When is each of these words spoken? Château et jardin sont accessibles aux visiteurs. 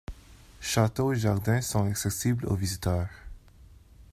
Château 0.61 1.13
et 1.13 1.15
jardin 1.15 1.61
sont 1.61 1.85
accessibles 1.87 2.47
aux 2.47 2.55
visiteurs. 2.55 3.07